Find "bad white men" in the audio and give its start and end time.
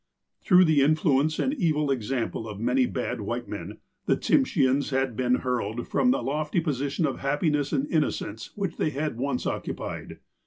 2.87-3.77